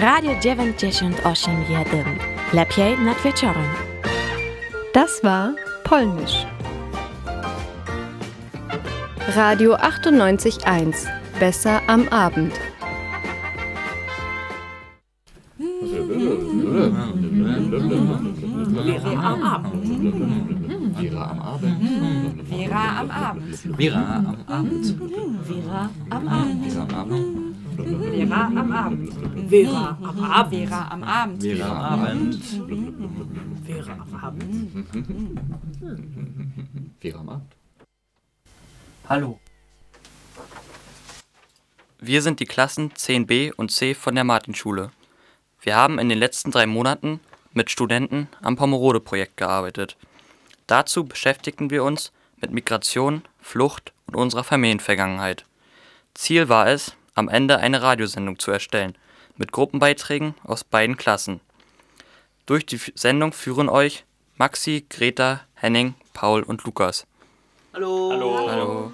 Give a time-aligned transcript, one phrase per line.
[0.00, 2.04] Radio 98,1.
[2.52, 3.64] Lepiej nad wieczorem.
[4.94, 6.46] Das war Polnisch.
[9.36, 11.06] Radio 98.1.
[11.38, 12.52] Besser am Abend.
[18.84, 19.84] Vera am Abend.
[20.96, 21.76] Vera am Abend.
[22.48, 23.76] Vera am Abend.
[23.76, 24.96] Vera am Abend.
[25.46, 26.62] Vera am Abend.
[26.64, 27.39] Vera am Abend.
[28.30, 29.50] Vera am Abend.
[29.50, 30.52] Vera am Abend.
[30.52, 31.42] Vera am Abend.
[31.42, 32.44] Vera am Abend.
[33.66, 34.86] Vera am Abend.
[37.00, 37.56] Vera am Abend.
[39.08, 39.40] Hallo.
[41.98, 44.92] Wir sind die Klassen 10b und c von der Martinschule.
[45.60, 47.18] Wir haben in den letzten drei Monaten
[47.52, 49.96] mit Studenten am Pomerode-Projekt gearbeitet.
[50.68, 55.44] Dazu beschäftigten wir uns mit Migration, Flucht und unserer Familienvergangenheit.
[56.14, 58.96] Ziel war es, am Ende eine Radiosendung zu erstellen,
[59.36, 61.40] mit Gruppenbeiträgen aus beiden Klassen.
[62.46, 64.04] Durch die Sendung führen euch
[64.36, 67.06] Maxi, Greta, Henning, Paul und Lukas.
[67.74, 68.10] Hallo.
[68.10, 68.50] Hallo.
[68.50, 68.92] Hallo.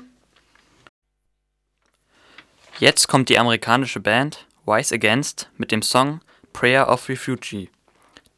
[2.79, 6.21] Jetzt kommt die amerikanische Band Wise Against mit dem Song
[6.53, 7.71] Prayer of Refugee.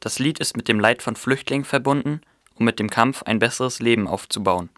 [0.00, 2.20] Das Lied ist mit dem Leid von Flüchtlingen verbunden,
[2.54, 4.68] um mit dem Kampf ein besseres Leben aufzubauen.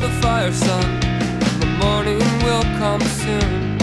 [0.00, 1.00] The fire, son.
[1.60, 3.78] The morning will come soon.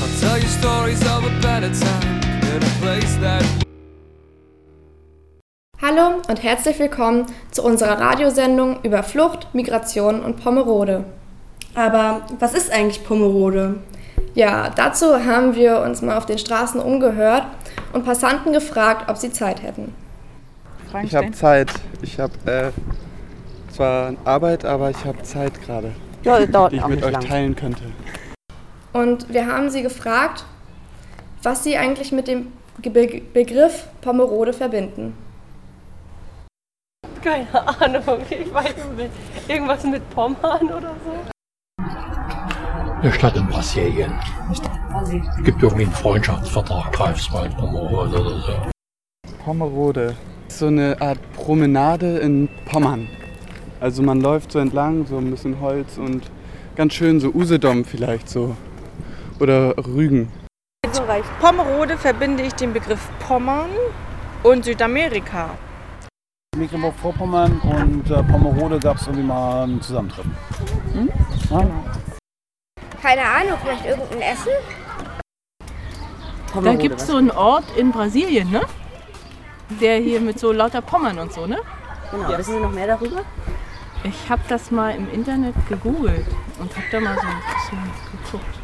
[0.00, 2.20] I'll tell you stories of a better time
[2.54, 3.44] in a place that
[5.80, 11.04] Hallo und herzlich willkommen zu unserer Radiosendung über Flucht, Migration und Pomerode.
[11.74, 13.76] Aber was ist eigentlich Pomerode?
[14.34, 17.44] Ja, dazu haben wir uns mal auf den Straßen umgehört
[17.92, 19.94] und Passanten gefragt, ob sie Zeit hätten.
[21.04, 21.70] Ich habe Zeit.
[22.02, 22.70] Ich habe äh,
[23.72, 25.92] zwar Arbeit, aber ich habe Zeit gerade,
[26.22, 27.24] Ja, die ich auch mit euch lang.
[27.24, 27.84] teilen könnte.
[28.92, 30.44] Und wir haben sie gefragt,
[31.42, 32.52] was sie eigentlich mit dem
[32.82, 35.14] Be Begriff Pomerode verbinden.
[37.22, 37.46] Keine
[37.80, 39.10] Ahnung, ich weiß nicht.
[39.48, 41.82] Irgendwas mit Pommern oder so?
[43.00, 44.12] Eine Stadt in Brasilien.
[44.52, 48.52] Es gibt irgendwie einen Freundschaftsvertrag, Greifswald, Pomerode oder so.
[49.44, 50.16] Pomerode.
[50.48, 53.08] So eine Art Promenade in Pommern.
[53.82, 56.30] Also man läuft so entlang, so ein bisschen Holz und
[56.76, 58.54] ganz schön so Usedom vielleicht so.
[59.40, 60.30] Oder Rügen.
[61.08, 61.28] Reicht.
[61.40, 63.70] Pomerode verbinde ich den Begriff Pommern
[64.44, 65.50] und Südamerika.
[66.56, 70.36] Mecklenburg-Vorpommern und äh, Pomerode gab es irgendwie mal ein Zusammentreffen.
[71.50, 71.66] Ja?
[73.02, 74.52] Keine Ahnung, vielleicht irgendein Essen?
[76.62, 78.60] Da gibt es so einen Ort in Brasilien, ne?
[79.80, 81.58] Der hier mit so lauter Pommern und so, ne?
[82.12, 82.38] Genau.
[82.38, 83.22] Wissen Sie noch mehr darüber?
[84.04, 86.26] Ich habe das mal im Internet gegoogelt
[86.58, 87.78] und habe da mal so ein bisschen
[88.24, 88.58] geguckt.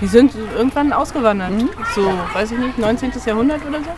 [0.00, 1.52] Die sind irgendwann ausgewandert.
[1.94, 3.12] So, weiß ich nicht, 19.
[3.26, 3.90] Jahrhundert oder so.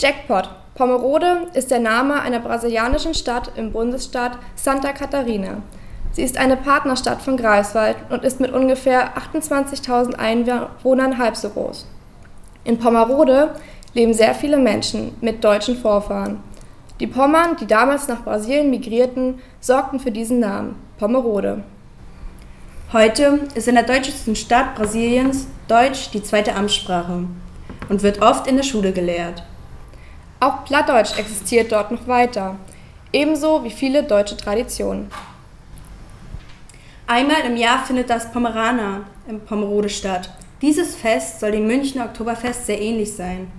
[0.00, 0.48] Jackpot.
[0.74, 5.58] Pomerode ist der Name einer brasilianischen Stadt im Bundesstaat Santa Catarina.
[6.12, 11.86] Sie ist eine Partnerstadt von Greifswald und ist mit ungefähr 28.000 Einwohnern halb so groß.
[12.64, 13.54] In Pomerode
[13.94, 16.42] leben sehr viele Menschen mit deutschen Vorfahren.
[17.00, 21.64] Die Pommern, die damals nach Brasilien migrierten, sorgten für diesen Namen, Pomerode.
[22.92, 27.24] Heute ist in der deutschesten Stadt Brasiliens Deutsch die zweite Amtssprache
[27.88, 29.42] und wird oft in der Schule gelehrt.
[30.40, 32.56] Auch Plattdeutsch existiert dort noch weiter,
[33.14, 35.10] ebenso wie viele deutsche Traditionen.
[37.06, 40.30] Einmal im Jahr findet das Pomeraner in Pomerode statt.
[40.60, 43.50] Dieses Fest soll dem Münchner Oktoberfest sehr ähnlich sein.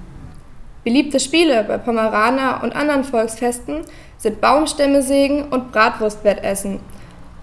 [0.84, 3.82] Beliebte Spiele bei Pomeraner und anderen Volksfesten
[4.18, 6.80] sind Baumstämme sägen und Bratwurstwettessen.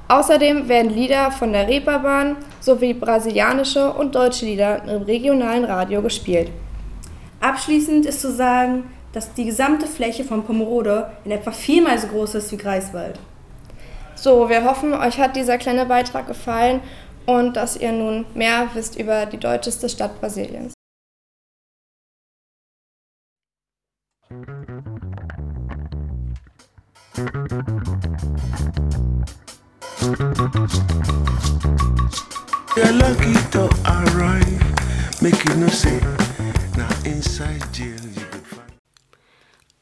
[0.09, 6.51] Außerdem werden Lieder von der Reeperbahn sowie brasilianische und deutsche Lieder im regionalen Radio gespielt.
[7.41, 12.37] Abschließend ist zu sagen, dass die gesamte Fläche von Pomerode in etwa viermal so groß
[12.37, 13.19] ist wie Greifswald.
[14.15, 16.81] So, wir hoffen, euch hat dieser kleine Beitrag gefallen
[17.27, 20.78] und dass ihr nun mehr wisst über die deutscheste Stadt Brasiliens.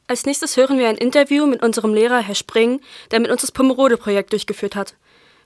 [0.09, 2.81] Als nächstes hören wir ein Interview mit unserem Lehrer Herr Spring,
[3.11, 4.95] der mit uns das Pomerode-Projekt durchgeführt hat.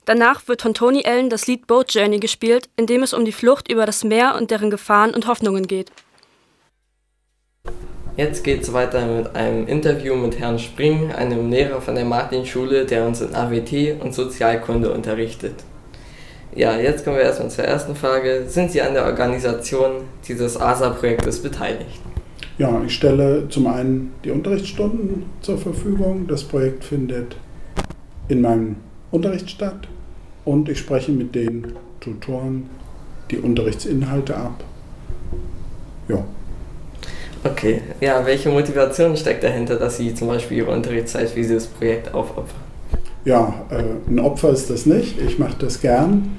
[0.05, 3.33] Danach wird von Tony Allen das Lied Boat Journey gespielt, in dem es um die
[3.33, 5.91] Flucht über das Meer und deren Gefahren und Hoffnungen geht.
[8.21, 12.85] Jetzt geht es weiter mit einem Interview mit Herrn Spring, einem Lehrer von der Martinschule,
[12.85, 15.55] der uns in AWT und Sozialkunde unterrichtet.
[16.55, 18.45] Ja, jetzt kommen wir erstmal zur ersten Frage.
[18.47, 21.99] Sind Sie an der Organisation dieses ASA-Projektes beteiligt?
[22.59, 26.27] Ja, ich stelle zum einen die Unterrichtsstunden zur Verfügung.
[26.27, 27.37] Das Projekt findet
[28.29, 28.77] in meinem
[29.11, 29.89] Unterricht statt
[30.45, 32.69] und ich spreche mit den Tutoren
[33.31, 34.63] die Unterrichtsinhalte ab.
[36.07, 36.23] Ja.
[37.43, 42.13] Okay, ja, welche Motivation steckt dahinter, dass Sie zum Beispiel Ihre Unterrichtszeit für dieses Projekt
[42.13, 42.61] aufopfern?
[43.25, 45.21] Ja, äh, ein Opfer ist das nicht.
[45.21, 46.37] Ich mache das gern.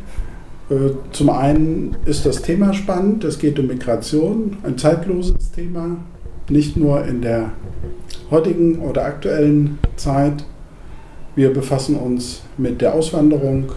[0.70, 3.24] Äh, zum einen ist das Thema spannend.
[3.24, 5.98] Es geht um Migration, ein zeitloses Thema.
[6.50, 7.52] Nicht nur in der
[8.30, 10.46] heutigen oder aktuellen Zeit.
[11.36, 13.72] Wir befassen uns mit der Auswanderung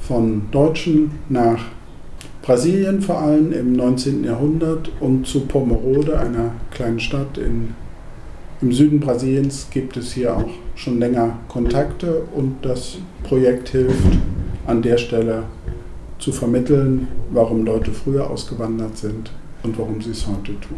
[0.00, 1.64] von Deutschen nach
[2.44, 4.22] Brasilien vor allem im 19.
[4.22, 7.74] Jahrhundert und zu Pomerode, einer kleinen Stadt in,
[8.60, 14.18] im Süden Brasiliens, gibt es hier auch schon länger Kontakte und das Projekt hilft
[14.66, 15.44] an der Stelle
[16.18, 19.30] zu vermitteln, warum Leute früher ausgewandert sind
[19.62, 20.76] und warum sie es heute tun.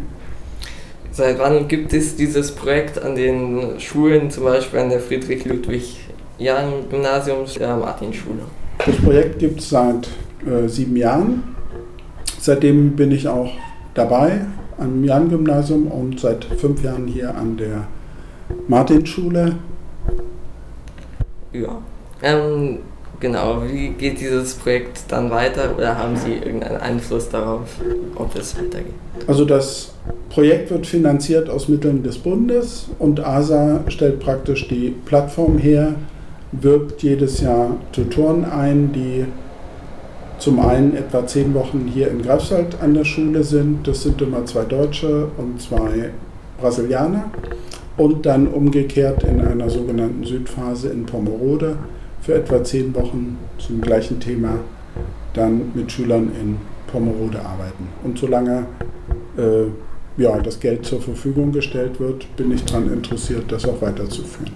[1.10, 7.76] Seit wann gibt es dieses Projekt an den Schulen, zum Beispiel an der Friedrich-Ludwig-Jahn-Gymnasium, der
[7.76, 8.42] Martinschule?
[8.78, 10.08] Das Projekt gibt es seit
[10.46, 11.56] äh, sieben Jahren.
[12.46, 13.50] Seitdem bin ich auch
[13.94, 14.43] dabei
[14.78, 17.88] am Jan-Gymnasium und seit fünf Jahren hier an der
[18.69, 19.56] Martinschule.
[21.52, 21.82] Ja.
[22.22, 22.78] Ähm,
[23.19, 27.62] genau, wie geht dieses Projekt dann weiter oder haben Sie irgendeinen Einfluss darauf,
[28.14, 28.94] ob es weitergeht?
[29.26, 29.94] Also das
[30.31, 35.96] Projekt wird finanziert aus Mitteln des Bundes und ASA stellt praktisch die Plattform her,
[36.52, 39.26] wirbt jedes Jahr Tutoren ein, die
[40.38, 43.86] zum einen etwa zehn Wochen hier in Greifswald an der Schule sind.
[43.86, 46.10] Das sind immer zwei Deutsche und zwei
[46.60, 47.30] Brasilianer.
[47.96, 51.76] Und dann umgekehrt in einer sogenannten Südphase in Pomerode
[52.20, 54.58] für etwa zehn Wochen zum gleichen Thema
[55.32, 57.88] dann mit Schülern in Pomerode arbeiten.
[58.04, 58.66] Und solange
[59.36, 59.66] äh,
[60.20, 64.52] ja, das Geld zur Verfügung gestellt wird, bin ich daran interessiert, das auch weiterzuführen.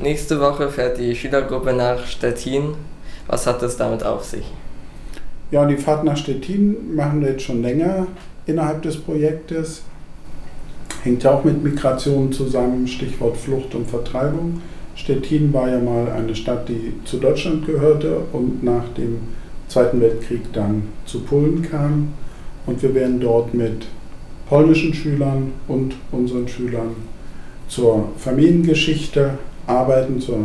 [0.00, 2.74] Nächste Woche fährt die Schülergruppe nach Stettin
[3.26, 4.52] was hat es damit auf sich?
[5.50, 8.06] Ja, die Fahrt nach Stettin machen wir jetzt schon länger
[8.46, 9.82] innerhalb des Projektes.
[11.02, 14.60] Hängt ja auch mit Migration zusammen, Stichwort Flucht und Vertreibung.
[14.96, 19.18] Stettin war ja mal eine Stadt, die zu Deutschland gehörte und nach dem
[19.68, 22.14] Zweiten Weltkrieg dann zu Polen kam.
[22.66, 23.86] Und wir werden dort mit
[24.48, 26.96] polnischen Schülern und unseren Schülern
[27.68, 30.38] zur Familiengeschichte arbeiten, zur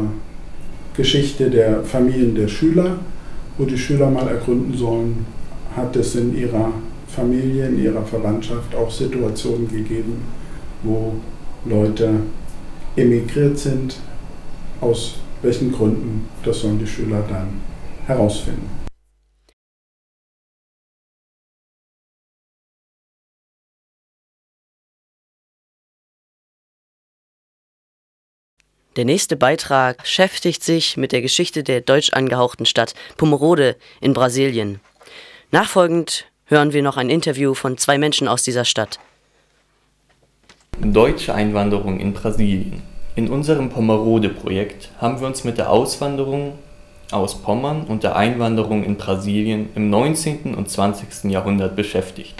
[0.95, 2.97] Geschichte der Familien der Schüler,
[3.57, 5.25] wo die Schüler mal ergründen sollen,
[5.75, 6.71] hat es in ihrer
[7.07, 10.21] Familie, in ihrer Verwandtschaft auch Situationen gegeben,
[10.83, 11.13] wo
[11.65, 12.09] Leute
[12.95, 13.97] emigriert sind.
[14.81, 17.47] Aus welchen Gründen, das sollen die Schüler dann
[18.07, 18.80] herausfinden.
[28.97, 34.81] Der nächste Beitrag beschäftigt sich mit der Geschichte der deutsch angehauchten Stadt Pomerode in Brasilien.
[35.51, 38.99] Nachfolgend hören wir noch ein Interview von zwei Menschen aus dieser Stadt.
[40.81, 42.81] Deutsche Einwanderung in Brasilien.
[43.15, 46.59] In unserem Pomerode-Projekt haben wir uns mit der Auswanderung
[47.11, 50.53] aus Pommern und der Einwanderung in Brasilien im 19.
[50.53, 51.31] und 20.
[51.31, 52.35] Jahrhundert beschäftigt.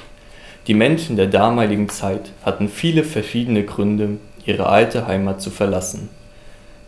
[0.68, 6.10] Die Menschen der damaligen Zeit hatten viele verschiedene Gründe, ihre alte Heimat zu verlassen.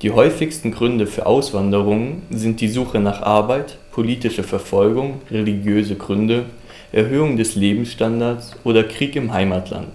[0.03, 6.43] Die häufigsten Gründe für Auswanderungen sind die Suche nach Arbeit, politische Verfolgung, religiöse Gründe,
[6.91, 9.87] Erhöhung des Lebensstandards oder Krieg im Heimatland.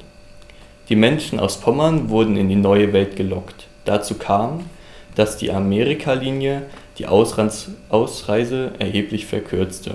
[0.88, 3.66] Die Menschen aus Pommern wurden in die neue Welt gelockt.
[3.84, 4.64] Dazu kam,
[5.14, 6.62] dass die Amerikalinie
[6.96, 9.90] die Ausreise erheblich verkürzte.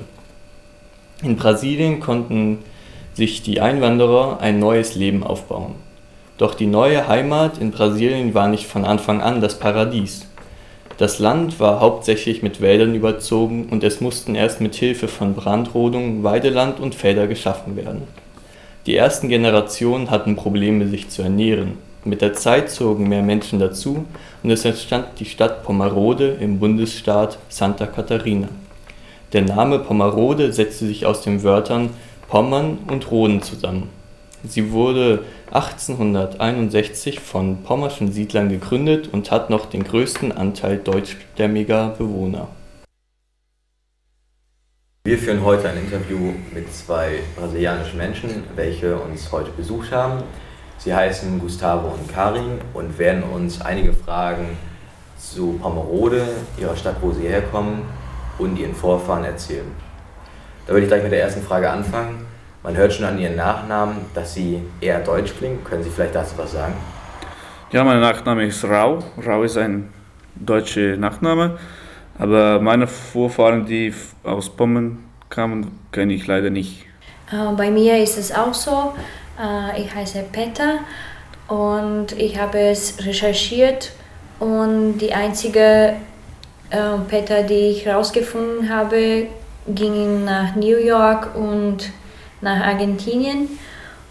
[1.24, 2.60] In Brasilien konnten
[3.16, 5.74] sich die Einwanderer ein neues Leben aufbauen
[6.38, 10.26] doch die neue Heimat in Brasilien war nicht von Anfang an das Paradies.
[10.98, 16.24] Das Land war hauptsächlich mit Wäldern überzogen und es mussten erst mit Hilfe von Brandrodung
[16.24, 18.04] Weideland und Felder geschaffen werden.
[18.86, 21.78] Die ersten Generationen hatten Probleme, sich zu ernähren.
[22.04, 24.06] Mit der Zeit zogen mehr Menschen dazu
[24.44, 28.50] und es entstand die Stadt Pomerode im Bundesstaat Santa Catarina.
[29.32, 31.92] Der Name Pomerode setzte sich aus den Wörtern
[32.28, 33.90] Pommern und Roden zusammen.
[34.46, 42.50] Sie wurde 1861 von pommerschen Siedlern gegründet und hat noch den größten Anteil deutschstämmiger Bewohner.
[45.06, 50.24] Wir führen heute ein Interview mit zwei brasilianischen Menschen, welche uns heute besucht haben.
[50.78, 54.58] Sie heißen Gustavo und Karin und werden uns einige Fragen
[55.18, 56.26] zu Pomerode,
[56.60, 57.84] ihrer Stadt, wo sie herkommen,
[58.38, 59.72] und ihren Vorfahren erzählen.
[60.66, 62.23] Da würde ich gleich mit der ersten Frage anfangen.
[62.64, 65.62] Man hört schon an ihren Nachnamen, dass sie eher deutsch klingen.
[65.66, 66.74] Können Sie vielleicht dazu was sagen?
[67.72, 69.00] Ja, mein Nachname ist Rau.
[69.26, 69.92] Rau ist ein
[70.36, 71.58] deutscher Nachname,
[72.18, 73.94] aber meine Vorfahren, die
[74.24, 76.86] aus Pommern kamen, kenne ich leider nicht.
[77.32, 78.94] Äh, bei mir ist es auch so.
[79.38, 80.80] Äh, ich heiße Peter
[81.50, 83.92] und ich habe es recherchiert
[84.40, 85.96] und die einzige
[86.70, 89.28] äh, Peter, die ich herausgefunden habe,
[89.68, 91.92] ging nach New York und
[92.44, 93.48] nach Argentinien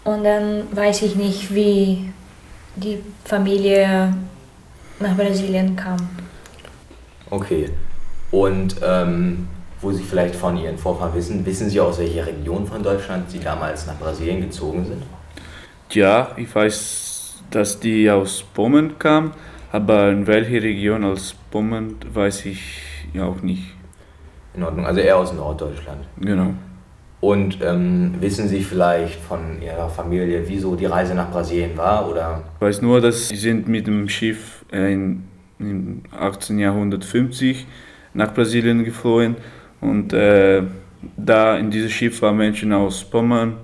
[0.03, 2.11] und dann weiß ich nicht, wie
[2.75, 4.13] die Familie
[4.99, 5.97] nach Brasilien kam.
[7.29, 7.69] Okay.
[8.31, 9.47] Und ähm,
[9.79, 13.39] wo Sie vielleicht von Ihren Vorfahren wissen, wissen Sie aus welcher Region von Deutschland Sie
[13.39, 15.03] damals nach Brasilien gezogen sind?
[15.91, 19.31] Ja, ich weiß, dass die aus Pommern kamen,
[19.71, 22.81] aber in welche Region aus Pommern weiß ich
[23.13, 23.73] ja auch nicht.
[24.55, 26.03] In Ordnung, also eher aus Norddeutschland.
[26.17, 26.53] Genau.
[27.23, 32.09] Und ähm, wissen Sie vielleicht von Ihrer Familie, wieso die Reise nach Brasilien war?
[32.09, 32.43] Oder?
[32.55, 35.23] Ich weiß nur, dass sie sind mit dem Schiff in,
[35.57, 37.65] in 1850
[38.13, 39.37] nach Brasilien geflohen
[39.79, 40.63] und äh,
[41.15, 43.55] da in diesem Schiff waren Menschen aus Pommern,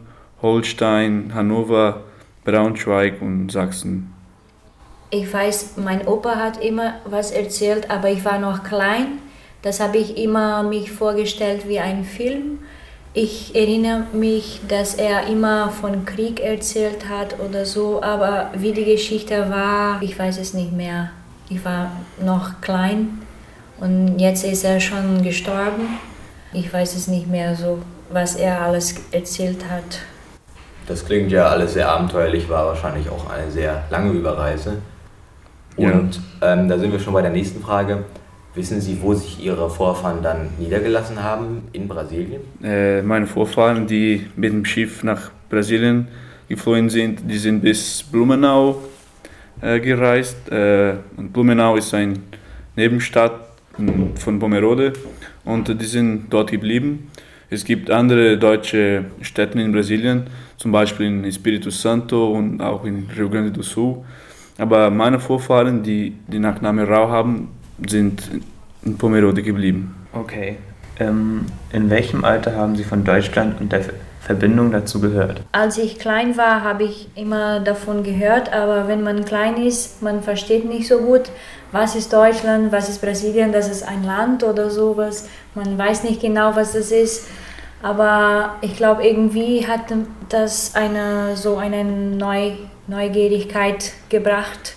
[0.42, 2.04] Holstein, Hannover,
[2.46, 4.14] Braunschweig und Sachsen.
[5.10, 9.20] Ich weiß, mein Opa hat immer was erzählt, aber ich war noch klein.
[9.64, 12.60] Das habe ich immer mich vorgestellt wie ein Film.
[13.14, 18.86] Ich erinnere mich, dass er immer von Krieg erzählt hat oder so, aber wie die
[18.86, 21.10] Geschichte war, ich weiß es nicht mehr.
[21.50, 21.92] Ich war
[22.24, 23.24] noch klein
[23.80, 25.98] und jetzt ist er schon gestorben.
[26.54, 27.80] Ich weiß es nicht mehr so,
[28.12, 30.02] was er alles erzählt hat.
[30.88, 34.78] Das klingt ja alles sehr abenteuerlich, war wahrscheinlich auch eine sehr lange Überreise.
[35.78, 36.54] Und ja.
[36.54, 38.04] ähm, da sind wir schon bei der nächsten Frage.
[38.60, 42.42] Wissen Sie, wo sich Ihre Vorfahren dann niedergelassen haben in Brasilien?
[42.62, 46.10] Äh, meine Vorfahren, die mit dem Schiff nach Brasilien
[46.50, 48.82] geflohen sind, die sind bis Blumenau
[49.62, 50.52] äh, gereist.
[50.52, 52.16] Äh, und Blumenau ist eine
[52.76, 53.32] Nebenstadt
[54.16, 54.92] von Pomerode
[55.46, 57.10] und die sind dort geblieben.
[57.50, 60.24] Es gibt andere deutsche Städte in Brasilien,
[60.58, 64.04] zum Beispiel in Espírito Santo und auch in Rio Grande do Sul.
[64.58, 67.48] Aber meine Vorfahren, die den Nachnamen Rau haben,
[67.88, 68.24] sind
[68.84, 69.96] in Pomerode geblieben.
[70.14, 70.58] Okay.
[71.00, 73.82] Ähm, in welchem Alter haben Sie von Deutschland und der
[74.22, 75.42] Verbindung dazu gehört?
[75.54, 80.22] Als ich klein war, habe ich immer davon gehört, aber wenn man klein ist, man
[80.22, 81.32] versteht nicht so gut,
[81.72, 85.30] was ist Deutschland, was ist Brasilien, das ist ein Land oder sowas.
[85.56, 87.28] Man weiß nicht genau, was das ist.
[87.82, 89.82] Aber ich glaube, irgendwie hat
[90.28, 92.52] das eine, so eine Neu
[92.88, 94.76] Neugierigkeit gebracht,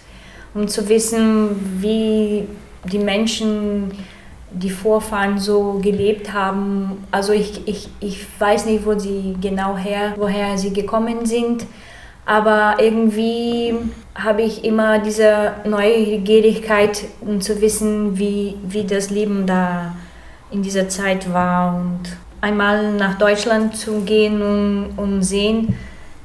[0.54, 2.46] um zu wissen, wie
[2.84, 3.92] die Menschen,
[4.50, 7.04] die Vorfahren so gelebt haben.
[7.10, 11.66] Also ich, ich, ich weiß nicht, wo sie genau her, woher sie gekommen sind,
[12.24, 13.74] aber irgendwie
[14.14, 19.94] habe ich immer diese Neugierigkeit, um zu wissen, wie, wie das Leben da
[20.50, 22.00] in dieser Zeit war und
[22.40, 25.76] einmal nach Deutschland zu gehen und, und sehen,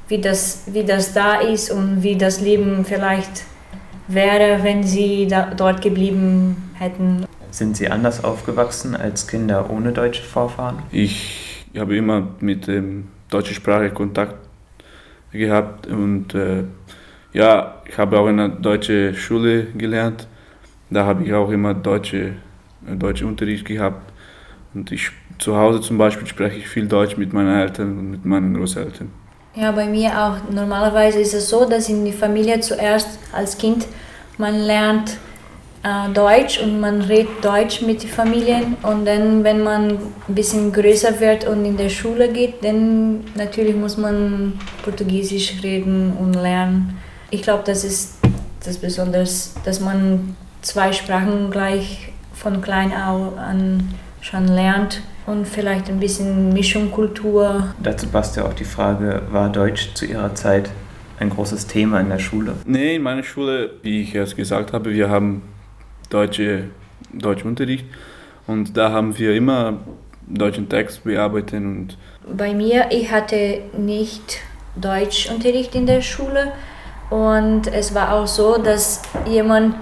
[0.08, 3.44] wie das, wie das da ist und wie das Leben vielleicht
[4.08, 7.26] wäre, wenn sie da, dort geblieben hätten.
[7.50, 10.78] Sind Sie anders aufgewachsen als Kinder ohne deutsche Vorfahren?
[10.90, 12.82] Ich habe immer mit der
[13.30, 14.34] deutschen Sprache Kontakt
[15.32, 16.64] gehabt und äh,
[17.32, 20.26] ja, ich habe auch in einer deutschen Schule gelernt.
[20.90, 22.34] Da habe ich auch immer deutsche,
[22.86, 24.12] äh, deutschen Unterricht gehabt.
[24.74, 28.24] Und ich, zu Hause zum Beispiel spreche ich viel Deutsch mit meinen Eltern und mit
[28.24, 29.10] meinen Großeltern.
[29.60, 30.52] Ja, bei mir auch.
[30.52, 33.88] Normalerweise ist es so, dass in der Familie zuerst als Kind
[34.36, 35.16] man lernt
[35.82, 39.98] äh, Deutsch und man redet Deutsch mit den Familien und dann, wenn man
[40.28, 46.12] ein bisschen größer wird und in der Schule geht, dann natürlich muss man Portugiesisch reden
[46.20, 46.96] und lernen.
[47.32, 48.18] Ich glaube, das ist
[48.64, 49.26] das Besondere,
[49.64, 57.74] dass man zwei Sprachen gleich von klein an schon lernt und vielleicht ein bisschen Mischungkultur.
[57.82, 60.70] Dazu passt ja auch die Frage, war Deutsch zu Ihrer Zeit
[61.20, 62.54] ein großes Thema in der Schule?
[62.64, 65.42] Nee, in meiner Schule, wie ich erst gesagt habe, wir haben
[66.08, 66.64] deutsche,
[67.12, 67.84] Deutschunterricht
[68.46, 69.78] und da haben wir immer
[70.26, 71.54] deutschen Text bearbeitet.
[71.54, 71.96] Und
[72.34, 74.38] Bei mir, ich hatte nicht
[74.76, 76.52] Deutschunterricht in der Schule
[77.10, 79.74] und es war auch so, dass jemand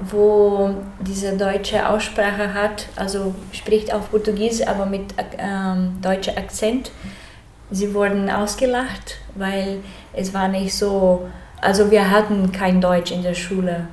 [0.00, 6.90] wo diese deutsche Aussprache hat, also spricht auf Portugiesisch, aber mit ähm, deutschem Akzent.
[7.70, 9.80] Sie wurden ausgelacht, weil
[10.12, 11.26] es war nicht so
[11.64, 13.88] also wir hatten kein Deutsch in der Schule.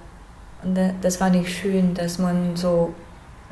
[0.62, 2.94] Und das war nicht schön, dass man so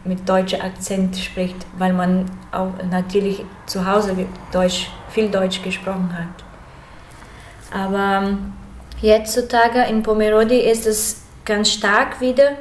[0.03, 4.15] mit deutschem Akzent spricht, weil man auch natürlich zu Hause
[4.51, 6.43] Deutsch, viel Deutsch gesprochen hat.
[7.73, 8.53] Aber ähm,
[9.01, 12.51] heutzutage in Pomerode ist es ganz stark wieder,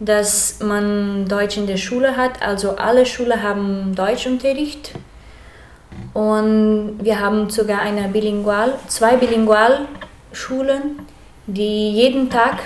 [0.00, 2.40] dass man Deutsch in der Schule hat.
[2.40, 4.92] Also alle Schulen haben Deutschunterricht.
[6.14, 11.00] Und wir haben sogar eine Bilingual, zwei Bilingualschulen,
[11.46, 12.58] die jeden Tag,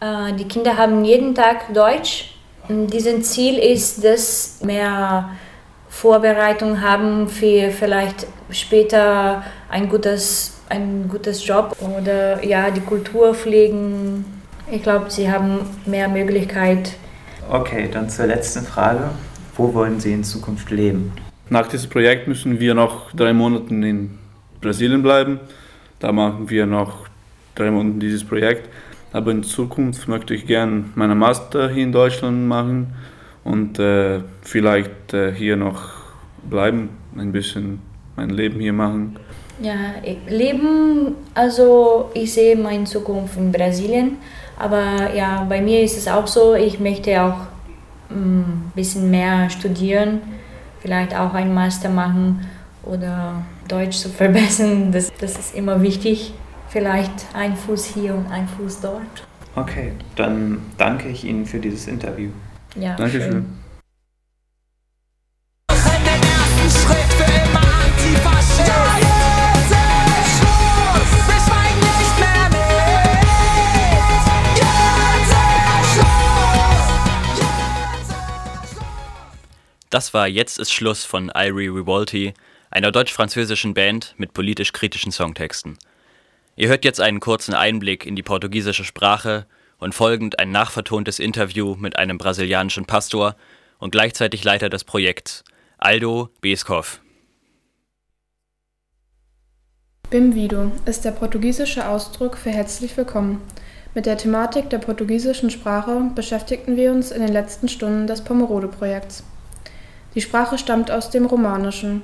[0.00, 2.30] äh, die Kinder haben jeden Tag Deutsch
[2.68, 5.30] diesen Ziel ist, dass mehr
[5.88, 14.33] Vorbereitung haben für vielleicht später ein gutes, ein gutes Job oder ja, die Kultur pflegen.
[14.70, 16.96] Ich glaube, sie haben mehr Möglichkeit.
[17.50, 19.10] Okay, dann zur letzten Frage.
[19.56, 21.12] Wo wollen Sie in Zukunft leben?
[21.50, 24.18] Nach diesem Projekt müssen wir noch drei Monate in
[24.60, 25.38] Brasilien bleiben.
[26.00, 27.06] Da machen wir noch
[27.54, 28.68] drei Monate dieses Projekt.
[29.12, 32.94] Aber in Zukunft möchte ich gerne meinen Master hier in Deutschland machen
[33.44, 35.90] und äh, vielleicht äh, hier noch
[36.48, 37.80] bleiben, ein bisschen
[38.16, 39.16] mein Leben hier machen.
[39.60, 39.94] Ja,
[40.28, 44.16] Leben, also ich sehe meine Zukunft in Brasilien,
[44.58, 47.46] aber ja, bei mir ist es auch so, ich möchte auch
[48.10, 50.20] ein mm, bisschen mehr studieren,
[50.80, 52.46] vielleicht auch einen Master machen
[52.82, 56.34] oder Deutsch zu verbessern, das, das ist immer wichtig
[56.74, 59.26] vielleicht ein Fuß hier und ein Fuß dort.
[59.54, 62.30] Okay, dann danke ich Ihnen für dieses Interview.
[62.74, 63.32] Ja, Dankeschön.
[63.32, 63.63] schön.
[79.94, 82.34] Das war Jetzt ist Schluss von Irie Revolti,
[82.68, 85.78] einer deutsch-französischen Band mit politisch-kritischen Songtexten.
[86.56, 89.46] Ihr hört jetzt einen kurzen Einblick in die portugiesische Sprache
[89.78, 93.36] und folgend ein nachvertontes Interview mit einem brasilianischen Pastor
[93.78, 95.44] und gleichzeitig Leiter des Projekts,
[95.78, 97.00] Aldo Beskov.
[100.10, 103.40] Bem-vindo ist der portugiesische Ausdruck für herzlich willkommen.
[103.94, 109.22] Mit der Thematik der portugiesischen Sprache beschäftigten wir uns in den letzten Stunden des Pomerode-Projekts.
[110.14, 112.02] Die Sprache stammt aus dem Romanischen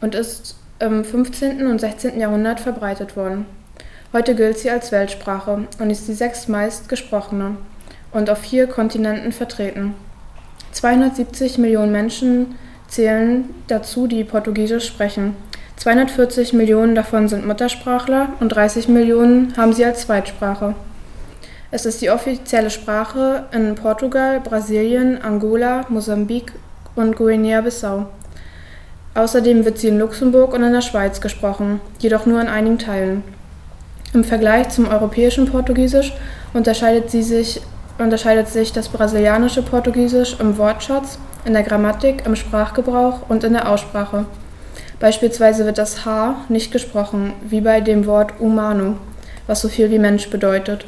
[0.00, 1.66] und ist im 15.
[1.66, 2.20] und 16.
[2.20, 3.46] Jahrhundert verbreitet worden.
[4.12, 7.56] Heute gilt sie als Weltsprache und ist die sechstmeist gesprochene
[8.12, 9.94] und auf vier Kontinenten vertreten.
[10.72, 12.56] 270 Millionen Menschen
[12.88, 15.34] zählen dazu, die Portugiesisch sprechen.
[15.76, 20.74] 240 Millionen davon sind Muttersprachler und 30 Millionen haben sie als Zweitsprache.
[21.70, 26.52] Es ist die offizielle Sprache in Portugal, Brasilien, Angola, Mosambik
[26.96, 28.06] und Guinea-Bissau.
[29.14, 33.22] Außerdem wird sie in Luxemburg und in der Schweiz gesprochen, jedoch nur in einigen Teilen.
[34.12, 36.12] Im Vergleich zum europäischen Portugiesisch
[36.52, 37.60] unterscheidet, sich,
[37.98, 43.70] unterscheidet sich das brasilianische Portugiesisch im Wortschatz, in der Grammatik, im Sprachgebrauch und in der
[43.70, 44.26] Aussprache.
[44.98, 48.96] Beispielsweise wird das H nicht gesprochen, wie bei dem Wort humano,
[49.46, 50.86] was so viel wie Mensch bedeutet.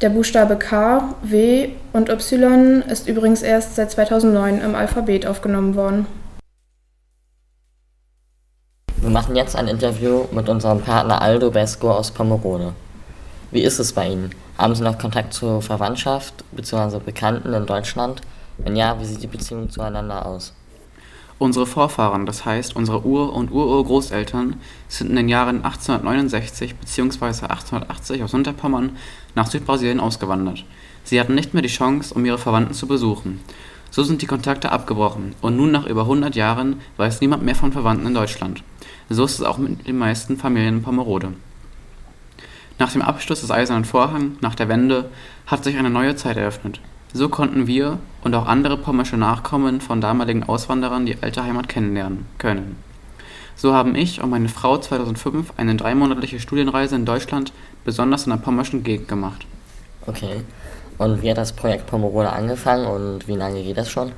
[0.00, 6.06] Der Buchstabe K, W und Y ist übrigens erst seit 2009 im Alphabet aufgenommen worden.
[8.96, 12.72] Wir machen jetzt ein Interview mit unserem Partner Aldo Besco aus Pomerode.
[13.50, 14.30] Wie ist es bei Ihnen?
[14.56, 17.00] Haben Sie noch Kontakt zur Verwandtschaft bzw.
[17.00, 18.22] Bekannten in Deutschland?
[18.56, 20.54] Wenn ja, wie sieht die Beziehung zueinander aus?
[21.40, 24.56] Unsere Vorfahren, das heißt unsere Ur- und Ururgroßeltern,
[24.88, 27.46] sind in den Jahren 1869 bzw.
[27.46, 28.98] 1880 aus Unterpommern
[29.34, 30.66] nach Südbrasilien ausgewandert.
[31.02, 33.40] Sie hatten nicht mehr die Chance, um ihre Verwandten zu besuchen.
[33.90, 37.72] So sind die Kontakte abgebrochen und nun nach über 100 Jahren weiß niemand mehr von
[37.72, 38.62] Verwandten in Deutschland.
[39.08, 41.32] So ist es auch mit den meisten Familien in Pomerode.
[42.78, 45.08] Nach dem Absturz des Eisernen Vorhangs, nach der Wende,
[45.46, 46.82] hat sich eine neue Zeit eröffnet.
[47.12, 52.26] So konnten wir und auch andere pommersche Nachkommen von damaligen Auswanderern die alte Heimat kennenlernen
[52.38, 52.76] können.
[53.56, 57.52] So haben ich und meine Frau 2005 eine dreimonatliche Studienreise in Deutschland,
[57.84, 59.44] besonders in der pommerschen Gegend gemacht.
[60.06, 60.42] Okay.
[60.98, 64.12] Und wie hat das Projekt Pomerode angefangen und wie lange geht das schon?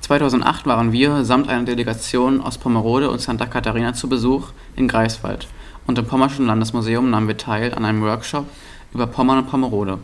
[0.00, 5.46] 2008 waren wir samt einer Delegation aus Pomerode und Santa Catarina zu Besuch in Greifswald
[5.86, 8.46] und im Pommerschen Landesmuseum nahmen wir teil an einem Workshop
[8.92, 9.98] über Pommern und Pomerode.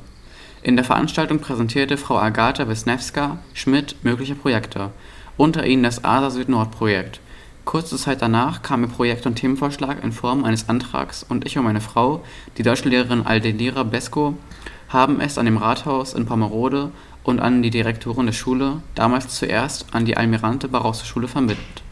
[0.62, 4.90] In der Veranstaltung präsentierte Frau Agatha Wisniewska Schmidt mögliche Projekte,
[5.38, 7.20] unter ihnen das ASA Süd-Nord-Projekt.
[7.64, 11.64] Kurze Zeit danach kam ihr Projekt- und Themenvorschlag in Form eines Antrags und ich und
[11.64, 12.22] meine Frau,
[12.58, 14.36] die Deutschlehrerin Aldelira Besko,
[14.90, 16.90] haben es an dem Rathaus in Pomerode
[17.22, 21.82] und an die Direktorin der Schule, damals zuerst an die Almirante Barroso Schule vermittelt.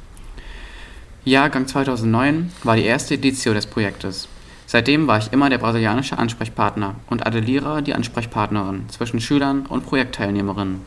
[1.25, 4.29] Jahrgang 2009 war die erste Edition des Projektes.
[4.71, 10.83] Seitdem war ich immer der brasilianische Ansprechpartner und Adelira die Ansprechpartnerin zwischen Schülern und Projektteilnehmerinnen.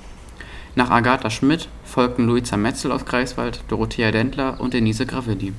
[0.75, 5.53] Nach Agatha Schmidt folgten Luisa Metzel aus Greifswald, Dorothea Dendler und Denise Gravilli.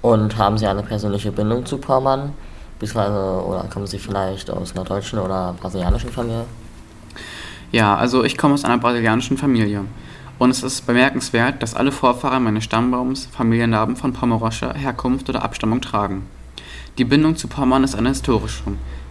[0.00, 2.32] Und haben Sie eine persönliche Bindung zu Pommern?
[2.78, 6.46] Beziehungsweise, oder kommen Sie vielleicht aus einer deutschen oder brasilianischen Familie?
[7.72, 9.84] Ja, also ich komme aus einer brasilianischen Familie.
[10.38, 15.82] Und es ist bemerkenswert, dass alle Vorfahren meines Stammbaums Familiennamen von pommeroscher Herkunft oder Abstammung
[15.82, 16.26] tragen.
[16.98, 18.62] Die Bindung zu Pommern ist eine historische,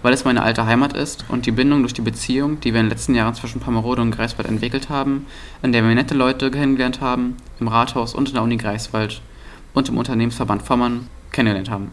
[0.04, 2.86] weil es meine alte Heimat ist und die Bindung durch die Beziehung, die wir in
[2.86, 5.26] den letzten Jahren zwischen Pomerode und Greifswald entwickelt haben,
[5.64, 9.22] in der wir nette Leute kennengelernt haben, im Rathaus und in der Uni Greifswald
[9.74, 11.92] und im Unternehmensverband Pommern kennengelernt haben.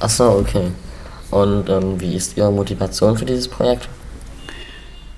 [0.00, 0.72] Ach so, okay.
[1.30, 3.88] Und ähm, wie ist Ihre Motivation für dieses Projekt?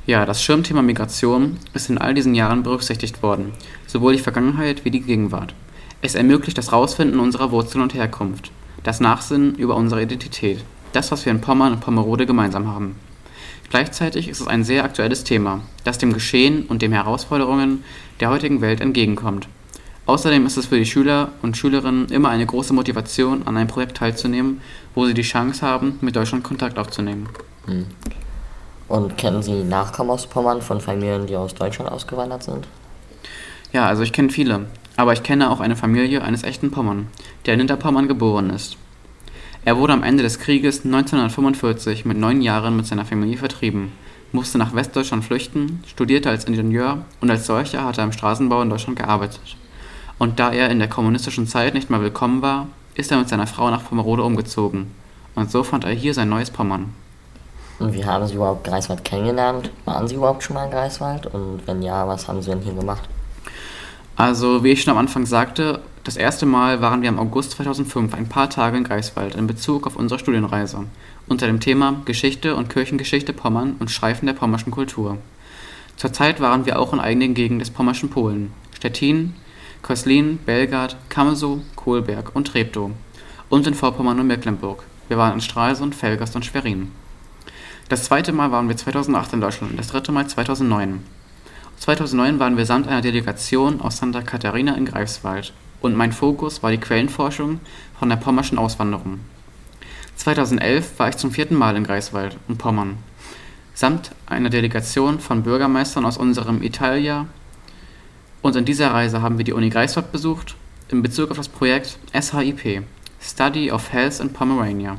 [0.07, 3.53] Ja, das Schirmthema Migration ist in all diesen Jahren berücksichtigt worden,
[3.87, 5.55] sowohl die Vergangenheit wie die Gegenwart.
[6.03, 8.51] Es ermöglicht das Rausfinden unserer Wurzeln und Herkunft,
[8.85, 12.95] das Nachsinnen über unsere Identität, das, was wir in Pommern und Pommerode gemeinsam haben.
[13.71, 17.83] Gleichzeitig ist es ein sehr aktuelles Thema, das dem Geschehen und den Herausforderungen
[18.21, 19.49] der heutigen Welt entgegenkommt.
[20.07, 23.97] Außerdem ist es für die Schüler und Schülerinnen immer eine große Motivation, an einem Projekt
[23.97, 24.61] teilzunehmen,
[24.95, 27.29] wo sie die Chance haben, mit Deutschland Kontakt aufzunehmen.
[27.67, 27.87] Hm.
[28.87, 32.69] Und kennen Sie Nachkommen aus Pommern von Familien, die aus Deutschland ausgewandert sind?
[33.73, 37.09] Ja, also ich kenne viele, aber ich kenne auch eine Familie eines echten Pommern,
[37.47, 38.77] der in Hinterpommern geboren ist.
[39.65, 43.93] Er wurde am Ende des Krieges 1945 mit neun Jahren mit seiner Familie vertrieben,
[44.33, 48.71] musste nach Westdeutschland flüchten, studierte als Ingenieur und als solcher hat er im Straßenbau in
[48.71, 49.57] Deutschland gearbeitet.
[50.19, 53.47] Und da er in der kommunistischen Zeit nicht mehr willkommen war, ist er mit seiner
[53.47, 54.93] Frau nach Pommerode umgezogen.
[55.35, 56.93] Und so fand er hier sein neues Pommern.
[57.79, 59.71] Und wie haben Sie überhaupt Greifswald kennengelernt?
[59.85, 61.27] Waren Sie überhaupt schon mal in Greifswald?
[61.27, 63.09] Und wenn ja, was haben Sie denn hier gemacht?
[64.17, 68.15] Also, wie ich schon am Anfang sagte, das erste Mal waren wir im August 2005
[68.15, 70.85] ein paar Tage in Greifswald in Bezug auf unsere Studienreise
[71.27, 75.19] unter dem Thema Geschichte und Kirchengeschichte Pommern und Streifen der pommerschen Kultur.
[75.97, 79.35] Zurzeit waren wir auch in einigen Gegenden des pommerschen Polen, Stettin,
[79.83, 82.91] Köslin, Belgard, Kamesow, Kohlberg und Treptow
[83.49, 84.85] und in Vorpommern und Mecklenburg.
[85.09, 86.93] Wir waren in Stralsund, Velgast und Schwerin.
[87.89, 91.03] Das zweite Mal waren wir 2008 in Deutschland und das dritte Mal 2009.
[91.79, 96.71] 2009 waren wir samt einer Delegation aus Santa Catarina in Greifswald und mein Fokus war
[96.71, 97.61] die Quellenforschung
[97.99, 99.21] von der pommerschen Auswanderung.
[100.17, 102.97] 2011 war ich zum vierten Mal in Greifswald und Pommern,
[103.75, 107.27] samt einer Delegation von Bürgermeistern aus unserem Italia.
[108.41, 110.57] Und in dieser Reise haben wir die Uni Greifswald besucht,
[110.89, 112.85] in Bezug auf das Projekt SHIP,
[113.21, 114.97] Study of Health in Pomerania,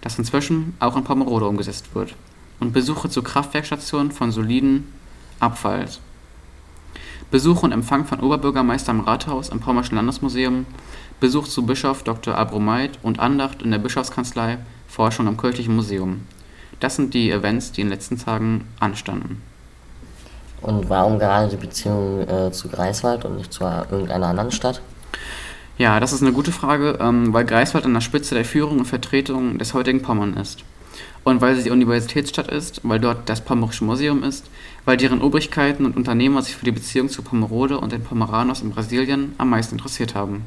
[0.00, 2.14] das inzwischen auch in Pomerode umgesetzt wird,
[2.60, 4.92] und Besuche zu Kraftwerkstationen von soliden
[5.40, 6.00] Abfalls.
[7.30, 10.66] Besuch und Empfang von Oberbürgermeister im Rathaus im Pommerschen Landesmuseum,
[11.20, 12.36] Besuch zu Bischof Dr.
[12.36, 16.20] Abromeit und Andacht in der Bischofskanzlei, Forschung am Kirchlichen Museum.
[16.80, 19.42] Das sind die Events, die in den letzten Tagen anstanden.
[20.60, 24.80] Und warum gerade die Beziehung äh, zu Greifswald und nicht zu irgendeiner anderen Stadt?
[25.76, 28.84] Ja, das ist eine gute Frage, ähm, weil Greifswald an der Spitze der Führung und
[28.84, 30.64] Vertretung des heutigen Pommern ist.
[31.24, 34.44] Und weil sie die Universitätsstadt ist, weil dort das Pommerische Museum ist,
[34.84, 38.70] weil deren Obrigkeiten und Unternehmer sich für die Beziehung zu Pomerode und den Pomeranos in
[38.70, 40.46] Brasilien am meisten interessiert haben.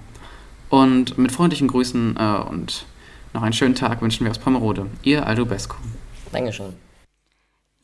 [0.70, 2.86] Und mit freundlichen Grüßen äh, und
[3.34, 4.88] noch einen schönen Tag wünschen wir aus Pomerode.
[5.04, 5.78] Ihr Aldo Besco.
[6.32, 6.74] Dankeschön.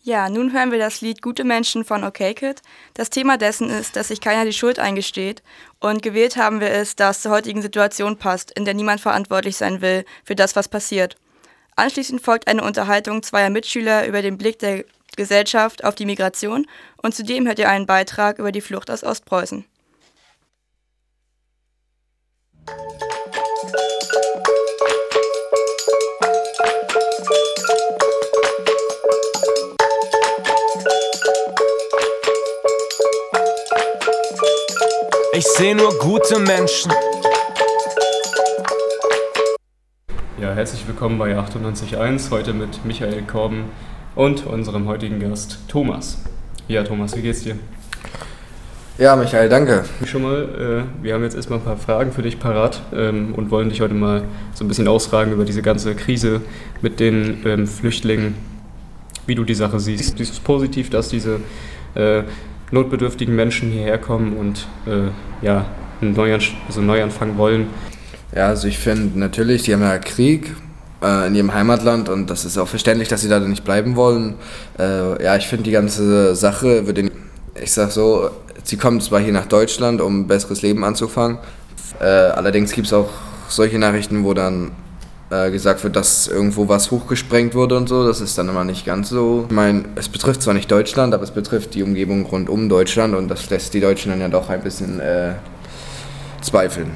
[0.06, 2.62] Ja, nun hören wir das Lied Gute Menschen von OK Kid.
[2.94, 5.42] Das Thema dessen ist, dass sich keiner die Schuld eingesteht.
[5.80, 9.56] Und gewählt haben wir es, da es zur heutigen Situation passt, in der niemand verantwortlich
[9.56, 11.16] sein will für das, was passiert.
[11.76, 16.68] Anschließend folgt eine Unterhaltung zweier Mitschüler über den Blick der Gesellschaft auf die Migration
[17.02, 19.66] und zudem hört ihr einen Beitrag über die Flucht aus Ostpreußen.
[35.34, 36.92] Ich sehe nur gute Menschen.
[40.42, 43.66] Ja, herzlich willkommen bei 98.1, heute mit Michael Korben
[44.16, 46.24] und unserem heutigen Gast Thomas.
[46.68, 47.56] Ja, Thomas, wie geht's dir?
[48.98, 49.86] Ja, Michael, danke.
[50.08, 53.52] Schon mal, äh, wir haben jetzt erstmal ein paar Fragen für dich parat ähm, und
[53.52, 54.24] wollen dich heute mal
[54.56, 56.42] so ein bisschen ausfragen über diese ganze Krise
[56.82, 58.34] mit den ähm, Flüchtlingen,
[59.28, 60.18] wie du die Sache siehst.
[60.18, 61.42] Siehst du es positiv, dass diese
[61.94, 62.24] äh,
[62.72, 65.12] notbedürftigen Menschen hierher kommen und äh,
[65.46, 65.68] ja,
[66.02, 67.68] einen Neuan also einen Neuanfang wollen?
[68.36, 70.56] Ja, also ich finde natürlich, die haben ja Krieg
[71.04, 74.36] äh, in ihrem Heimatland und das ist auch verständlich, dass sie da nicht bleiben wollen.
[74.80, 77.12] Äh, ja, ich finde die ganze Sache, würde
[77.62, 78.32] ich sag so,
[78.64, 81.38] sie kommen zwar hier nach Deutschland, um ein besseres Leben anzufangen,
[82.00, 83.10] äh, allerdings gibt es auch
[83.50, 84.72] solche Nachrichten, wo dann
[85.30, 88.06] äh, gesagt wird, dass irgendwo was hochgesprengt wurde und so.
[88.06, 89.46] Das ist dann immer nicht ganz so.
[89.48, 93.16] Ich meine, es betrifft zwar nicht Deutschland, aber es betrifft die Umgebung rund um Deutschland
[93.16, 95.34] und das lässt die Deutschen dann ja doch ein bisschen äh,
[96.42, 96.92] zweifeln.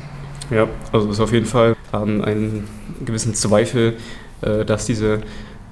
[0.49, 2.67] Ja, also ist auf jeden Fall haben einen
[3.05, 3.95] gewissen Zweifel,
[4.41, 5.19] äh, dass diese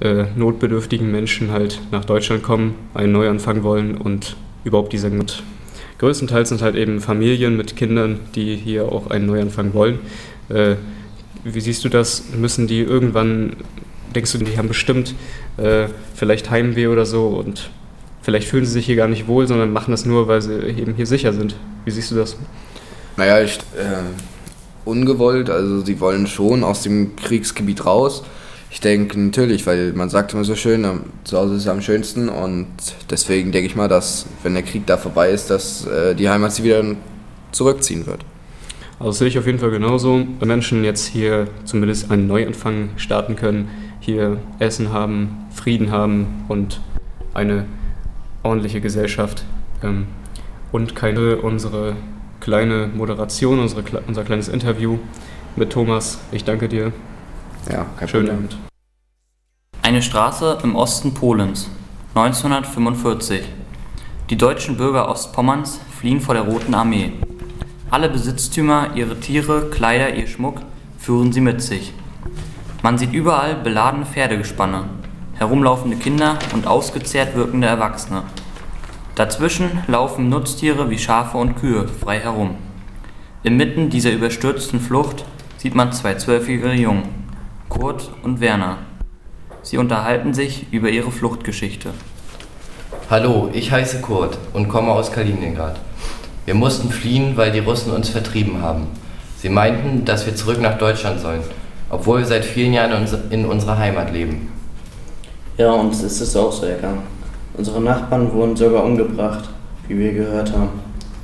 [0.01, 5.43] äh, notbedürftigen Menschen halt nach Deutschland kommen, einen Neuanfang wollen und überhaupt diese mit.
[5.99, 9.99] Größtenteils sind halt eben Familien mit Kindern, die hier auch einen Neuanfang wollen.
[10.49, 10.75] Äh,
[11.45, 12.25] wie siehst du das?
[12.35, 13.55] Müssen die irgendwann,
[14.13, 15.15] denkst du, die haben bestimmt
[15.57, 17.69] äh, vielleicht Heimweh oder so und
[18.23, 20.95] vielleicht fühlen sie sich hier gar nicht wohl, sondern machen das nur, weil sie eben
[20.95, 21.55] hier sicher sind.
[21.85, 22.35] Wie siehst du das?
[23.15, 24.01] Naja, ich, äh,
[24.85, 28.23] ungewollt, also sie wollen schon aus dem Kriegsgebiet raus.
[28.71, 30.85] Ich denke natürlich, weil man sagt immer so schön,
[31.23, 32.67] zu Hause ist es am schönsten und
[33.09, 36.51] deswegen denke ich mal, dass wenn der Krieg da vorbei ist, dass äh, die Heimat
[36.51, 36.83] sie wieder
[37.51, 38.25] zurückziehen wird.
[38.99, 40.25] Also sehe ich auf jeden Fall genauso.
[40.39, 43.69] Wenn Menschen jetzt hier zumindest einen Neuanfang starten können,
[43.99, 46.79] hier Essen haben, Frieden haben und
[47.33, 47.65] eine
[48.43, 49.43] ordentliche Gesellschaft
[49.83, 50.07] ähm,
[50.71, 51.95] und keine unsere
[52.45, 54.99] kleine Moderation, unsere, unser kleines Interview
[55.55, 56.19] mit Thomas.
[56.31, 56.93] Ich danke dir.
[57.71, 58.45] Ja, kein Schönen Problem.
[58.45, 58.57] Abend.
[59.81, 61.67] Eine Straße im Osten Polens,
[62.13, 63.41] 1945.
[64.29, 67.13] Die deutschen Bürger Ostpommerns fliehen vor der Roten Armee.
[67.89, 70.61] Alle Besitztümer, ihre Tiere, Kleider, ihr Schmuck
[70.99, 71.93] führen sie mit sich.
[72.83, 74.83] Man sieht überall beladene Pferdegespanne,
[75.33, 78.21] herumlaufende Kinder und ausgezehrt wirkende Erwachsene.
[79.15, 82.57] Dazwischen laufen Nutztiere wie Schafe und Kühe frei herum.
[83.43, 85.23] Inmitten dieser überstürzten Flucht
[85.55, 87.03] sieht man zwei zwölfjährige Jungen,
[87.69, 88.79] Kurt und Werner.
[89.61, 91.91] Sie unterhalten sich über ihre Fluchtgeschichte.
[93.09, 95.79] Hallo, ich heiße Kurt und komme aus Kaliningrad.
[96.43, 98.87] Wir mussten fliehen, weil die Russen uns vertrieben haben.
[99.37, 101.43] Sie meinten, dass wir zurück nach Deutschland sollen,
[101.89, 104.51] obwohl wir seit vielen Jahren in unserer Heimat leben.
[105.57, 107.14] Ja, uns ist es auch so ergangen.
[107.57, 109.49] Unsere Nachbarn wurden sogar umgebracht,
[109.87, 110.71] wie wir gehört haben.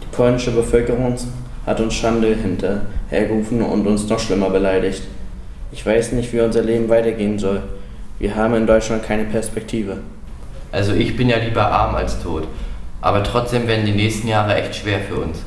[0.01, 1.17] Die polnische Bevölkerung
[1.65, 5.03] hat uns Schande hinterhergerufen und uns noch schlimmer beleidigt.
[5.73, 7.63] Ich weiß nicht, wie unser Leben weitergehen soll.
[8.17, 9.97] Wir haben in Deutschland keine Perspektive.
[10.71, 12.47] Also ich bin ja lieber arm als tot.
[13.01, 15.39] Aber trotzdem werden die nächsten Jahre echt schwer für uns.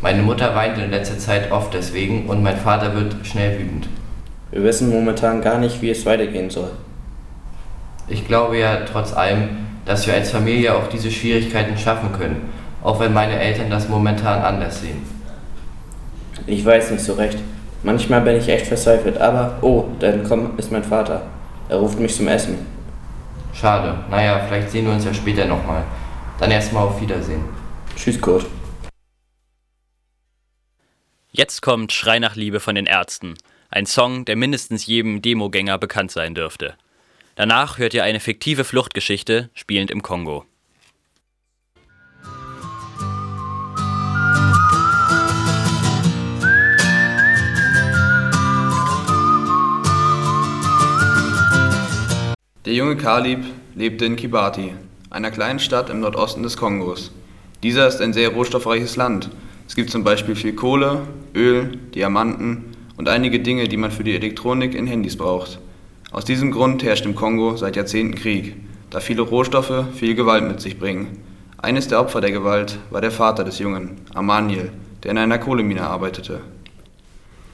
[0.00, 3.88] Meine Mutter weint in letzter Zeit oft deswegen und mein Vater wird schnell wütend.
[4.50, 6.70] Wir wissen momentan gar nicht, wie es weitergehen soll.
[8.08, 13.00] Ich glaube ja trotz allem, dass wir als Familie auch diese Schwierigkeiten schaffen können, auch
[13.00, 15.02] wenn meine Eltern das momentan anders sehen.
[16.46, 17.38] Ich weiß nicht so recht.
[17.82, 21.22] Manchmal bin ich echt verzweifelt, aber oh, dann komm, ist mein Vater.
[21.68, 22.66] Er ruft mich zum Essen.
[23.52, 23.94] Schade.
[24.10, 25.84] Naja, vielleicht sehen wir uns ja später nochmal.
[26.38, 27.44] Dann erstmal auf Wiedersehen.
[27.96, 28.46] Tschüss, Kurt.
[31.30, 33.34] Jetzt kommt Schrei nach Liebe von den Ärzten.
[33.70, 36.74] Ein Song, der mindestens jedem Demogänger bekannt sein dürfte.
[37.36, 40.44] Danach hört ihr eine fiktive Fluchtgeschichte, spielend im Kongo.
[52.64, 53.44] Der junge Kalib
[53.74, 54.72] lebte in Kibati,
[55.10, 57.10] einer kleinen Stadt im Nordosten des Kongos.
[57.64, 59.28] Dieser ist ein sehr rohstoffreiches Land.
[59.66, 61.02] Es gibt zum Beispiel viel Kohle,
[61.34, 65.58] Öl, Diamanten und einige Dinge, die man für die Elektronik in Handys braucht.
[66.14, 68.54] Aus diesem Grund herrscht im Kongo seit Jahrzehnten Krieg,
[68.88, 71.24] da viele Rohstoffe viel Gewalt mit sich bringen.
[71.58, 74.70] Eines der Opfer der Gewalt war der Vater des Jungen, Amaniel,
[75.02, 76.38] der in einer Kohlemine arbeitete.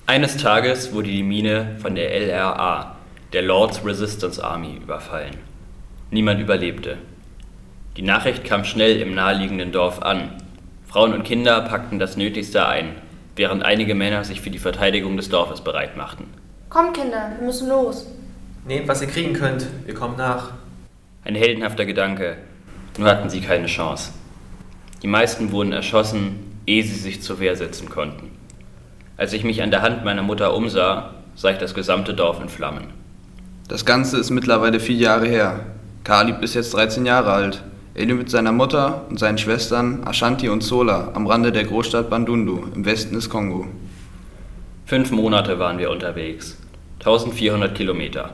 [0.04, 2.96] Eines Tages wurde die Mine von der LRA,
[3.32, 5.38] der Lord's Resistance Army, überfallen.
[6.10, 6.98] Niemand überlebte.
[7.96, 10.32] Die Nachricht kam schnell im naheliegenden Dorf an.
[10.86, 12.96] Frauen und Kinder packten das Nötigste ein,
[13.36, 16.24] während einige Männer sich für die Verteidigung des Dorfes bereit machten.
[16.68, 18.06] Kommt, Kinder, wir müssen los.
[18.66, 19.66] Nehmt, was ihr kriegen könnt.
[19.86, 20.52] Wir kommen nach.
[21.24, 22.36] Ein heldenhafter Gedanke.
[22.98, 24.12] Nur hatten sie keine Chance.
[25.02, 28.30] Die meisten wurden erschossen, ehe sie sich zur Wehr setzen konnten.
[29.16, 32.50] Als ich mich an der Hand meiner Mutter umsah, sah ich das gesamte Dorf in
[32.50, 32.88] Flammen.
[33.68, 35.60] Das Ganze ist mittlerweile vier Jahre her.
[36.04, 37.62] Kalib ist jetzt 13 Jahre alt.
[37.94, 42.10] Er lebt mit seiner Mutter und seinen Schwestern Ashanti und Sola am Rande der Großstadt
[42.10, 43.66] Bandundu im Westen des Kongo.
[44.84, 46.58] Fünf Monate waren wir unterwegs.
[46.98, 48.30] 1400 Kilometer.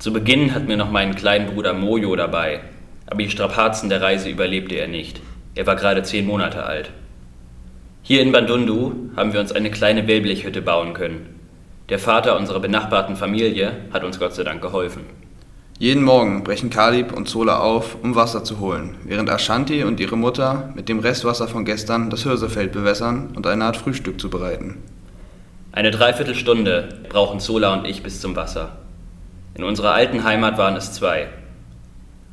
[0.00, 2.62] Zu Beginn hatten wir noch meinen kleinen Bruder Mojo dabei,
[3.04, 5.20] aber die Strapazen der Reise überlebte er nicht.
[5.54, 6.90] Er war gerade zehn Monate alt.
[8.00, 11.38] Hier in Bandundu haben wir uns eine kleine Wellblechhütte bauen können.
[11.90, 15.02] Der Vater unserer benachbarten Familie hat uns Gott sei Dank geholfen.
[15.78, 20.16] Jeden Morgen brechen Kalib und Zola auf, um Wasser zu holen, während Ashanti und ihre
[20.16, 24.78] Mutter mit dem Restwasser von gestern das Hirsefeld bewässern und eine Art Frühstück zubereiten.
[25.72, 28.79] Eine Dreiviertelstunde brauchen Zola und ich bis zum Wasser.
[29.54, 31.28] In unserer alten Heimat waren es zwei.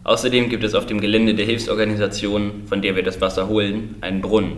[0.03, 4.21] Außerdem gibt es auf dem Gelände der Hilfsorganisation, von der wir das Wasser holen, einen
[4.21, 4.57] Brunnen.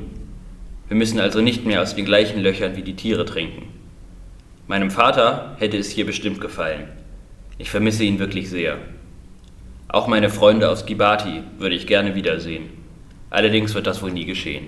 [0.87, 3.67] Wir müssen also nicht mehr aus den gleichen Löchern wie die Tiere trinken.
[4.67, 6.87] Meinem Vater hätte es hier bestimmt gefallen.
[7.57, 8.77] Ich vermisse ihn wirklich sehr.
[9.87, 12.69] Auch meine Freunde aus Gibati würde ich gerne wiedersehen.
[13.31, 14.67] Allerdings wird das wohl nie geschehen.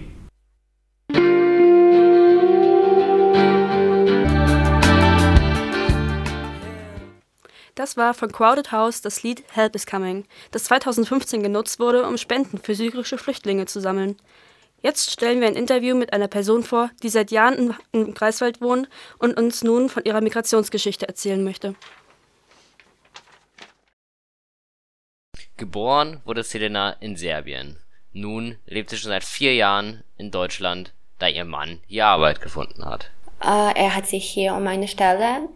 [7.76, 12.18] Das war von Crowded House das Lied Help is Coming, das 2015 genutzt wurde, um
[12.18, 14.18] Spenden für syrische Flüchtlinge zu sammeln.
[14.82, 18.90] Jetzt stellen wir ein Interview mit einer Person vor, die seit Jahren im Greifswald wohnt
[19.20, 21.76] und uns nun von ihrer Migrationsgeschichte erzählen möchte.
[25.58, 27.78] Geboren wurde Selena in Serbien.
[28.12, 32.84] Nun lebt sie schon seit vier Jahren in Deutschland, da ihr Mann hier Arbeit gefunden
[32.84, 33.12] hat.
[33.42, 35.48] Äh, er hat sich hier um eine Stelle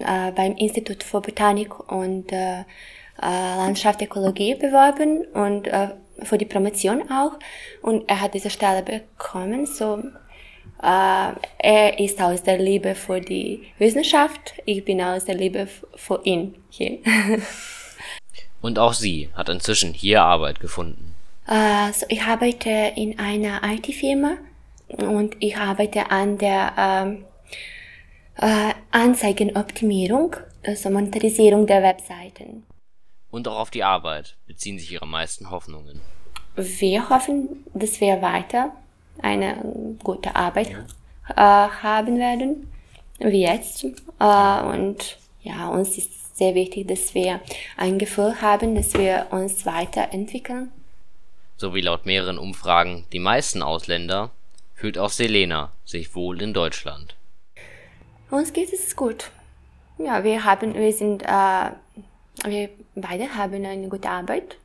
[0.00, 5.88] äh, beim Institut für Botanik und äh, äh Landschaftsökologie beworben und äh,
[6.22, 7.38] für die Promotion auch.
[7.82, 9.66] Und er hat diese Stelle bekommen.
[9.66, 10.02] So,
[10.82, 14.54] äh, er ist aus der Liebe für die Wissenschaft.
[14.64, 16.98] Ich bin aus der Liebe für ihn hier.
[18.62, 21.14] Und auch sie hat inzwischen hier Arbeit gefunden.
[21.46, 24.36] Äh, so ich arbeite in einer IT-Firma
[24.88, 27.24] und ich arbeite an der ähm,
[28.40, 32.64] äh, Anzeigenoptimierung, also Monetarisierung der Webseiten.
[33.30, 36.00] Und auch auf die Arbeit beziehen sich ihre meisten Hoffnungen.
[36.56, 38.72] Wir hoffen, dass wir weiter
[39.22, 40.70] eine gute Arbeit
[41.28, 42.72] äh, haben werden,
[43.18, 43.84] wie jetzt.
[44.18, 47.40] Äh, und ja, uns ist sehr wichtig, dass wir
[47.76, 50.72] ein Gefühl haben, dass wir uns weiterentwickeln.
[51.56, 54.30] So wie laut mehreren Umfragen die meisten Ausländer,
[54.74, 57.14] fühlt auch Selena sich wohl in Deutschland.
[58.30, 59.30] Uns geht es gut.
[59.98, 61.70] Ja, wir haben, wir sind, äh,
[62.44, 64.56] wir beide haben eine gute Arbeit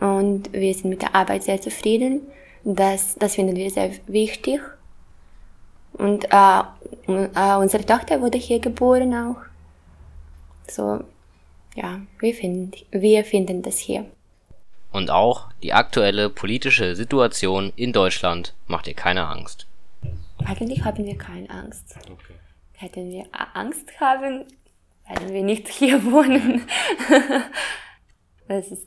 [0.00, 2.22] und wir sind mit der Arbeit sehr zufrieden.
[2.64, 4.60] Das, das finden wir sehr wichtig.
[5.94, 6.60] Und äh,
[7.06, 9.36] äh, unsere Tochter wurde hier geboren auch.
[10.68, 11.00] So,
[11.74, 14.04] ja, wir finden, wir finden das hier.
[14.92, 19.66] Und auch die aktuelle politische Situation in Deutschland macht ihr keine Angst.
[20.44, 21.96] Eigentlich haben wir keine Angst.
[22.10, 22.34] Okay.
[22.76, 24.44] Hätten wir Angst haben,
[25.08, 26.66] werden wir nicht hier wohnen.
[28.48, 28.86] das ist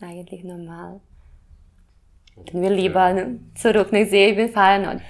[0.00, 1.00] eigentlich normal.
[2.36, 5.02] Dann wir lieber zurück nach Serbien fahren.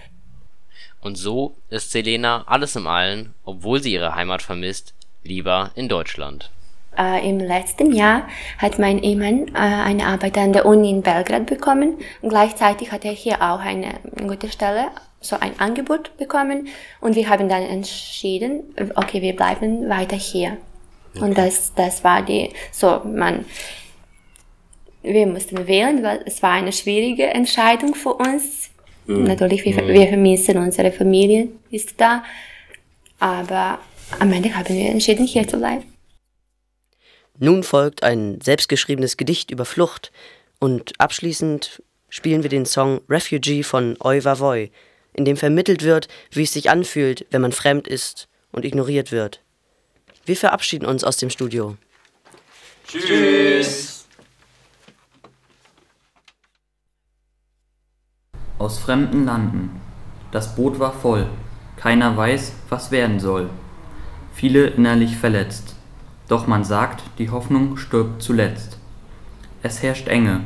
[1.01, 6.51] Und so ist Selena alles im Allen, obwohl sie ihre Heimat vermisst, lieber in Deutschland.
[6.99, 8.27] Äh, Im letzten Jahr
[8.59, 13.05] hat mein Ehemann äh, eine Arbeit an der Uni in Belgrad bekommen und gleichzeitig hat
[13.05, 13.95] er hier auch eine
[14.27, 14.87] gute Stelle,
[15.21, 16.69] so ein Angebot bekommen
[17.01, 18.63] und wir haben dann entschieden,
[18.95, 20.57] okay, wir bleiben weiter hier.
[21.15, 21.25] Okay.
[21.25, 23.45] Und das, das war die, so man,
[25.03, 28.71] wir mussten wählen, weil es war eine schwierige Entscheidung für uns.
[29.07, 29.25] Mhm.
[29.25, 29.89] Natürlich, wir, mhm.
[29.89, 32.25] wir vermissen unsere Familie, ist da.
[33.19, 33.79] Aber
[34.19, 35.96] am Ende haben wir entschieden, hier zu bleiben.
[37.39, 40.13] Nun folgt ein selbstgeschriebenes Gedicht über Flucht
[40.59, 44.71] und abschließend spielen wir den Song Refugee von Oi Vavoy,
[45.13, 49.43] in dem vermittelt wird, wie es sich anfühlt, wenn man fremd ist und ignoriert wird.
[50.25, 51.77] Wir verabschieden uns aus dem Studio.
[52.89, 53.97] Tschüss.
[58.59, 59.81] aus fremden Landen.
[60.33, 61.29] Das Boot war voll,
[61.77, 63.49] keiner weiß, was werden soll.
[64.33, 65.76] Viele innerlich verletzt.
[66.29, 68.79] Doch man sagt, die Hoffnung stirbt zuletzt.
[69.63, 70.41] Es herrscht Enge.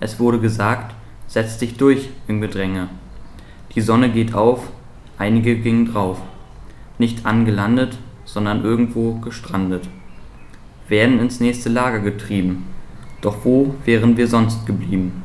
[0.00, 0.94] Es wurde gesagt,
[1.26, 2.88] setz dich durch im Gedränge.
[3.74, 4.70] Die Sonne geht auf,
[5.18, 6.18] einige gingen drauf.
[6.98, 9.88] Nicht angelandet, sondern irgendwo gestrandet.
[10.88, 12.66] Werden ins nächste Lager getrieben.
[13.20, 15.24] Doch wo wären wir sonst geblieben?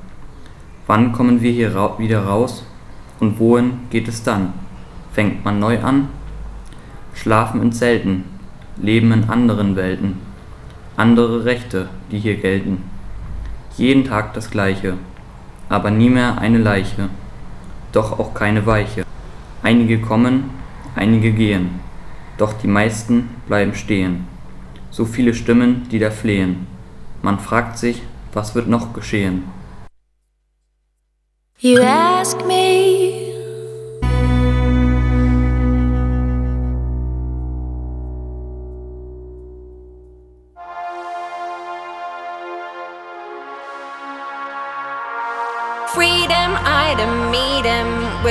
[0.88, 2.66] Wann kommen wir hier ra wieder raus
[3.20, 4.54] und wohin geht es dann?
[5.14, 6.10] Fängt man neu an?
[7.14, 8.26] Schlafen in Zelten,
[8.78, 10.18] leben in anderen Welten,
[10.98, 12.84] andere Rechte, die hier gelten.
[13.78, 14.96] Jeden Tag das gleiche,
[15.70, 17.10] aber nie mehr eine Leiche,
[17.92, 19.06] doch auch keine Weiche.
[19.62, 20.52] Einige kommen,
[20.96, 21.80] einige gehen,
[22.38, 24.28] doch die meisten bleiben stehen.
[24.92, 26.68] So viele Stimmen, die da flehen.
[27.22, 28.02] Man fragt sich,
[28.34, 29.44] was wird noch geschehen?
[31.60, 32.63] You ask me.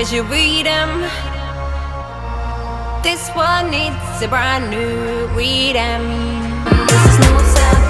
[0.02, 1.00] as you read them.
[3.04, 6.02] This one needs a brand new reading.
[6.88, 7.81] This is no sound.